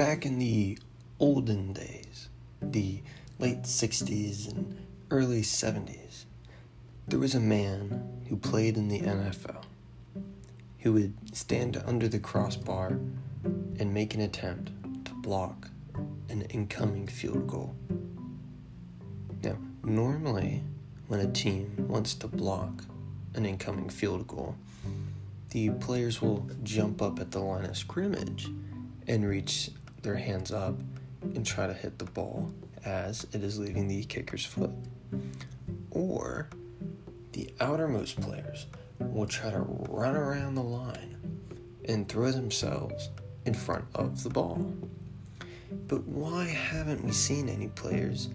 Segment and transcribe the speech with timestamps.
[0.00, 0.78] back in the
[1.18, 2.30] olden days,
[2.62, 3.02] the
[3.38, 4.74] late 60s and
[5.10, 6.24] early 70s,
[7.06, 9.62] there was a man who played in the NFL
[10.78, 12.98] who would stand under the crossbar
[13.78, 14.70] and make an attempt
[15.04, 15.68] to block
[16.30, 17.76] an incoming field goal.
[19.44, 20.62] Now, normally,
[21.08, 22.86] when a team wants to block
[23.34, 24.54] an incoming field goal,
[25.50, 28.48] the players will jump up at the line of scrimmage
[29.06, 29.70] and reach
[30.02, 30.74] their hands up
[31.22, 32.52] and try to hit the ball
[32.84, 34.70] as it is leaving the kicker's foot.
[35.90, 36.48] Or
[37.32, 38.66] the outermost players
[38.98, 41.16] will try to run around the line
[41.88, 43.10] and throw themselves
[43.44, 44.72] in front of the ball.
[45.86, 48.28] But why haven't we seen any players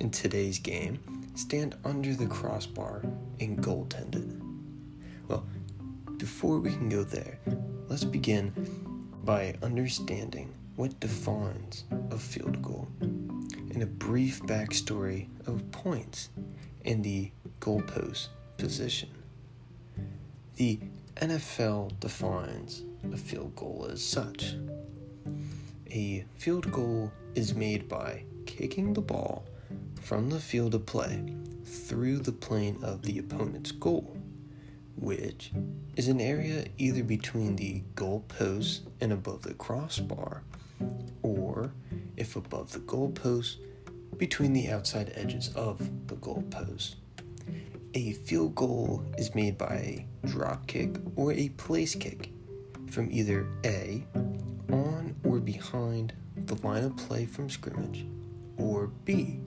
[0.00, 0.98] in today's game
[1.34, 3.02] stand under the crossbar
[3.40, 4.40] and goaltended?
[5.28, 5.46] Well,
[6.16, 7.38] before we can go there,
[7.88, 8.52] let's begin
[9.28, 16.30] by understanding what defines a field goal and a brief backstory of points
[16.86, 19.10] and the goalpost position.
[20.56, 20.80] The
[21.16, 24.54] NFL defines a field goal as such.
[25.90, 29.44] A field goal is made by kicking the ball
[30.00, 31.22] from the field of play
[31.66, 34.17] through the plane of the opponent's goal,
[35.00, 35.52] which
[35.96, 40.42] is an area either between the goal post and above the crossbar,
[41.22, 41.72] or
[42.16, 43.58] if above the goal post,
[44.16, 46.96] between the outside edges of the goal post.
[47.94, 52.30] A field goal is made by a drop kick or a place kick
[52.90, 54.04] from either A,
[54.70, 58.06] on or behind the line of play from scrimmage,
[58.56, 59.40] or B,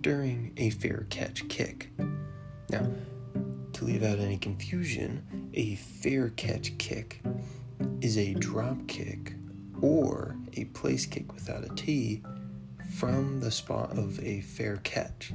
[0.00, 1.90] during a fair catch kick.
[2.70, 2.86] Now,
[3.76, 7.20] to leave out any confusion, a fair catch kick
[8.00, 9.34] is a drop kick
[9.82, 12.22] or a place kick without a T
[12.94, 15.34] from the spot of a fair catch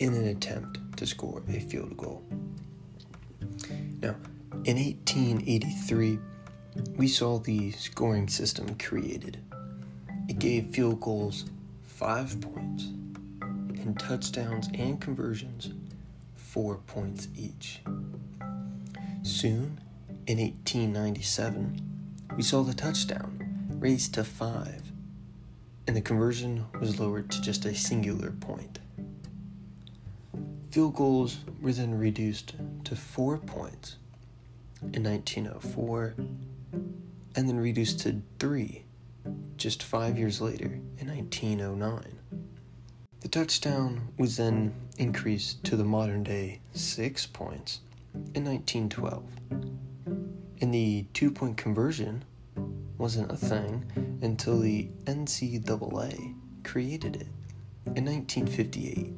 [0.00, 2.24] in an attempt to score a field goal.
[4.02, 4.16] Now,
[4.64, 6.18] in 1883,
[6.96, 9.38] we saw the scoring system created.
[10.28, 11.44] It gave field goals
[11.84, 12.86] five points,
[13.42, 15.70] and touchdowns and conversions
[16.50, 17.78] four points each.
[19.22, 19.80] Soon,
[20.26, 21.80] in 1897,
[22.36, 24.82] we saw the touchdown raised to five,
[25.86, 28.80] and the conversion was lowered to just a singular point.
[30.72, 33.96] Field goals were then reduced to four points
[34.92, 36.14] in 1904
[37.36, 38.84] and then reduced to three
[39.56, 42.19] just five years later in 1909.
[43.20, 47.80] The touchdown was then increased to the modern day six points
[48.34, 49.24] in 1912.
[50.62, 52.24] And the two point conversion
[52.96, 57.28] wasn't a thing until the NCAA created it
[57.94, 59.12] in 1958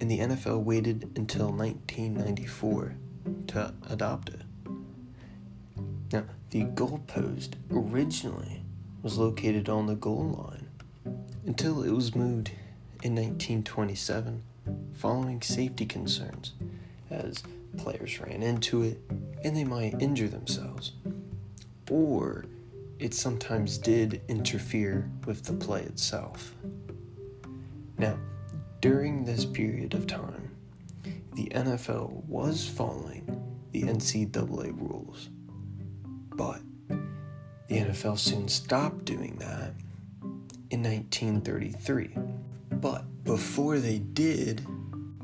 [0.00, 2.96] and the NFL waited until 1994
[3.48, 4.42] to adopt it.
[6.12, 8.62] Now, the goalpost originally
[9.02, 10.68] was located on the goal line
[11.46, 12.50] until it was moved
[13.06, 14.42] in 1927
[14.94, 16.54] following safety concerns
[17.08, 17.40] as
[17.76, 19.00] players ran into it
[19.44, 20.90] and they might injure themselves.
[21.88, 22.46] Or
[22.98, 26.52] it sometimes did interfere with the play itself.
[27.96, 28.18] Now,
[28.80, 30.50] during this period of time,
[31.34, 33.24] the NFL was following
[33.70, 35.28] the NCAA rules,
[36.34, 36.60] but
[37.68, 39.74] the NFL soon stopped doing that
[40.70, 42.10] in 1933.
[42.80, 44.66] But before they did,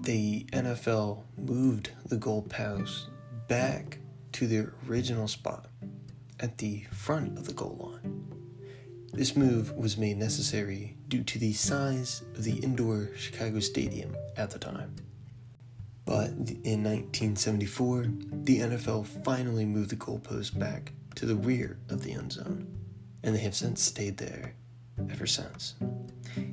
[0.01, 3.09] the NFL moved the goalpost
[3.47, 3.99] back
[4.33, 5.67] to their original spot
[6.41, 8.25] at the front of the goal line.
[9.13, 14.51] This move was made necessary due to the size of the indoor Chicago Stadium at
[14.51, 14.97] the time.
[16.07, 16.31] But
[16.65, 18.07] in 1974,
[18.45, 22.67] the NFL finally moved the goalpost back to the rear of the end zone,
[23.23, 24.55] and they have since stayed there
[25.11, 25.75] ever since.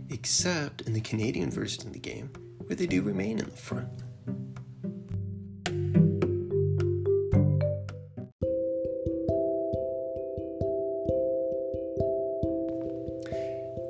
[0.09, 2.29] Except in the Canadian version of the game,
[2.65, 3.89] where they do remain in the front.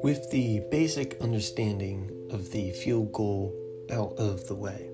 [0.04, 3.54] With the basic understanding of the field goal
[3.92, 4.90] out of the way,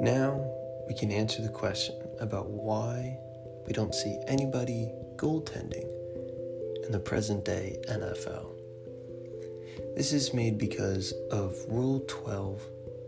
[0.00, 0.44] now
[0.88, 3.18] we can answer the question about why
[3.66, 5.95] we don't see anybody goaltending
[6.86, 8.46] in the present day NFL.
[9.96, 12.62] This is made because of Rule 12,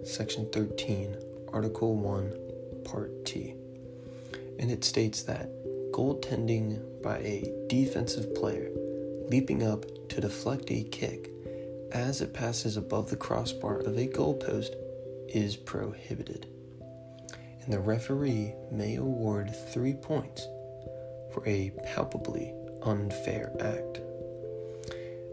[0.04, 1.16] Section 13,
[1.52, 3.54] Article 1, Part T.
[4.58, 5.48] And it states that
[5.92, 8.70] goaltending by a defensive player
[9.28, 11.30] leaping up to deflect a kick
[11.92, 14.74] as it passes above the crossbar of a goalpost
[15.28, 16.46] is prohibited.
[17.62, 20.42] And the referee may award three points
[21.32, 22.52] for a palpably
[22.82, 24.00] unfair act.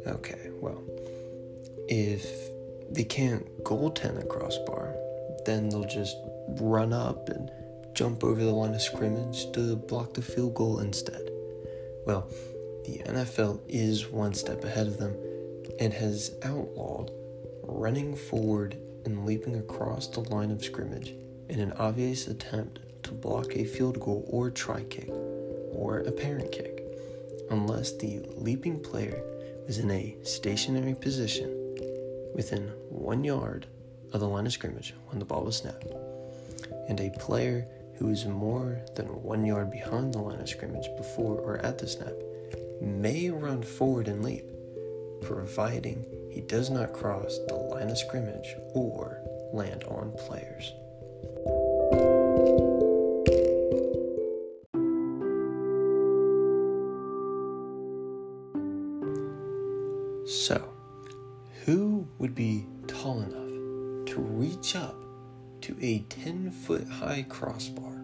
[0.08, 0.84] Okay, well,
[1.88, 2.50] if
[2.90, 4.96] they can't goaltend a crossbar,
[5.46, 6.18] then they'll just
[6.60, 7.52] run up and
[7.94, 11.30] jump over the line of scrimmage to block the field goal instead.
[12.06, 12.28] Well,
[12.86, 15.16] the NFL is one step ahead of them
[15.80, 17.12] and has outlawed
[17.64, 21.16] running forward and leaping across the line of scrimmage
[21.50, 26.52] in an obvious attempt to block a field goal or try kick or a parent
[26.52, 26.85] kick
[27.50, 29.22] unless the leaping player
[29.66, 31.50] was in a stationary position
[32.34, 33.66] within one yard
[34.14, 35.88] of the line of scrimmage when the ball was snapped,
[36.88, 41.38] and a player who is more than one yard behind the line of scrimmage before
[41.40, 42.14] or at the snap
[42.82, 44.46] may run forward and leap,
[45.22, 49.18] providing he does not cross the line of scrimmage or
[49.54, 50.74] land on players.
[62.26, 64.96] Would be tall enough to reach up
[65.62, 68.02] to a 10 foot high crossbar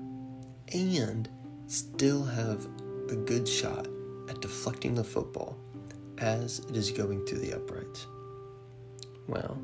[0.74, 1.28] and
[1.66, 2.68] still have
[3.10, 3.88] a good shot
[4.30, 5.58] at deflecting the football
[6.20, 8.06] as it is going through the uprights?
[9.28, 9.60] Well,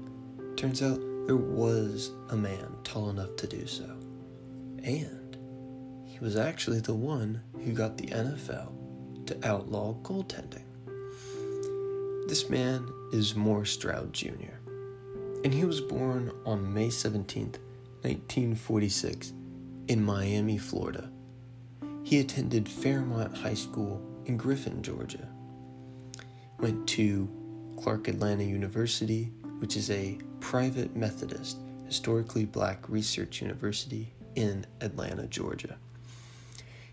[0.56, 3.86] turns out there was a man tall enough to do so.
[4.82, 5.38] And
[6.08, 10.64] he was actually the one who got the NFL to outlaw goaltending.
[12.28, 14.58] This man is Morris Stroud Jr.,
[15.44, 17.46] and he was born on May 17,
[18.02, 19.34] 1946,
[19.88, 21.10] in Miami, Florida.
[22.04, 25.28] He attended Fairmont High School in Griffin, Georgia.
[26.60, 27.30] Went to
[27.82, 35.78] Clark Atlanta University, which is a private Methodist, historically black research university in Atlanta, Georgia.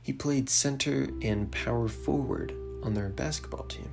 [0.03, 2.53] He played center and power forward
[2.83, 3.91] on their basketball team.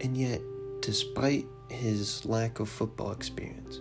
[0.00, 0.40] And yet,
[0.82, 3.80] despite his lack of football experience,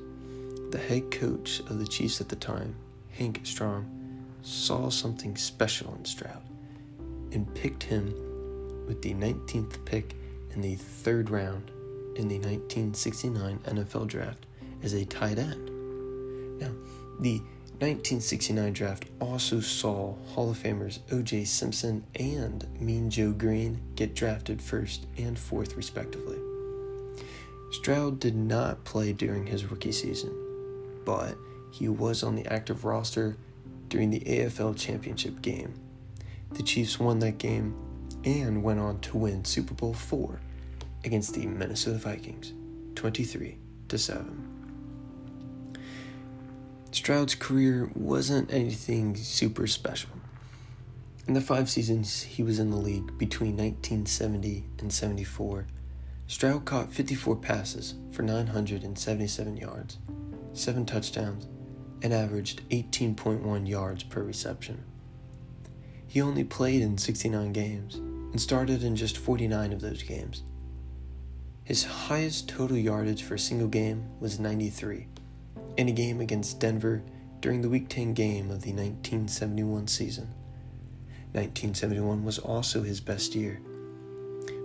[0.72, 2.76] the head coach of the Chiefs at the time,
[3.10, 3.86] Hank Stram,
[4.44, 6.42] saw something special in Stroud
[7.34, 8.06] and picked him
[8.88, 10.16] with the 19th pick
[10.54, 11.72] in the third round
[12.16, 14.46] in the 1969 NFL draft
[14.84, 15.70] as a tight end.
[16.60, 16.72] Now,
[17.20, 17.40] the
[17.80, 21.46] 1969 draft also saw Hall of Famers O.J.
[21.46, 26.41] Simpson and Mean Joe Greene get drafted first and fourth, respectively.
[27.72, 30.36] Stroud did not play during his rookie season,
[31.06, 31.38] but
[31.72, 33.38] he was on the active roster
[33.88, 35.74] during the AFL Championship game.
[36.52, 37.74] The Chiefs won that game
[38.26, 40.40] and went on to win Super Bowl 4
[41.06, 42.52] against the Minnesota Vikings
[42.96, 43.58] 23
[43.88, 44.48] to 7.
[46.92, 50.10] Stroud's career wasn't anything super special.
[51.26, 55.68] In the five seasons he was in the league between 1970 and 74,
[56.32, 59.98] Stroud caught 54 passes for 977 yards,
[60.54, 61.50] 7 touchdowns,
[62.02, 64.82] and averaged 18.1 yards per reception.
[66.08, 70.44] He only played in 69 games and started in just 49 of those games.
[71.66, 75.08] His highest total yardage for a single game was 93
[75.76, 77.04] in a game against Denver
[77.42, 80.34] during the Week 10 game of the 1971 season.
[81.34, 83.60] 1971 was also his best year,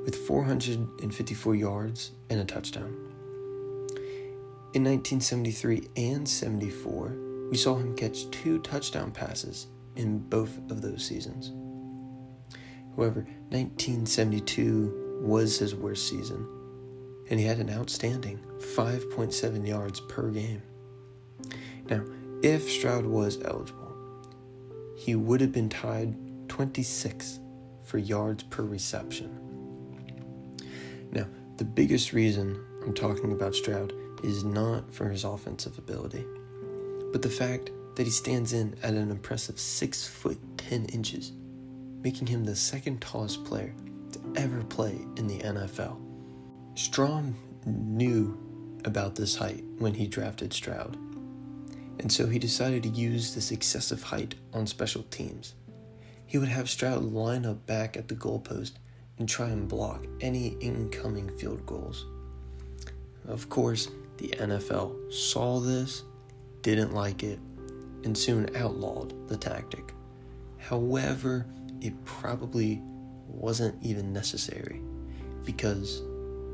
[0.07, 2.95] with 454 yards and a touchdown.
[4.73, 7.17] In 1973 and 74,
[7.51, 11.53] we saw him catch two touchdown passes in both of those seasons.
[12.97, 16.47] However, 1972 was his worst season,
[17.29, 20.63] and he had an outstanding 5.7 yards per game.
[21.91, 22.05] Now,
[22.43, 23.93] if Stroud was eligible,
[24.97, 26.15] he would have been tied
[26.49, 27.41] 26
[27.83, 29.46] for yards per reception.
[31.13, 36.25] Now, the biggest reason I'm talking about Stroud is not for his offensive ability,
[37.13, 41.33] but the fact that he stands in at an impressive 6 foot 10 inches,
[42.03, 43.75] making him the second tallest player
[44.13, 46.01] to ever play in the NFL.
[46.75, 47.35] Stram
[47.65, 48.39] knew
[48.85, 50.97] about this height when he drafted Stroud
[51.99, 55.55] and so he decided to use this excessive height on special teams.
[56.27, 58.73] He would have Stroud line up back at the goalpost
[59.19, 62.07] and try and block any incoming field goals.
[63.27, 66.05] Of course, the NFL saw this,
[66.63, 67.39] didn't like it,
[68.05, 69.93] and soon outlawed the tactic.
[70.59, 71.47] However,
[71.81, 72.81] it probably
[73.27, 74.81] wasn't even necessary
[75.45, 76.03] because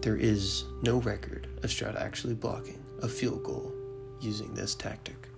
[0.02, 3.72] there is no record of Stroud actually blocking a field goal
[4.20, 5.28] using this tactic.